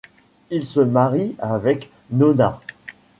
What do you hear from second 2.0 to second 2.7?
Nonna.